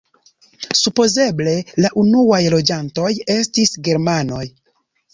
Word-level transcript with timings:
Supozeble 0.79 1.53
la 1.87 1.93
unuaj 2.05 2.41
loĝantoj 2.57 3.13
estis 3.39 3.79
germanoj. 3.91 4.45